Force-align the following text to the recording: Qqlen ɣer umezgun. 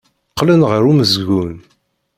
Qqlen 0.31 0.61
ɣer 0.69 0.81
umezgun. 0.91 1.55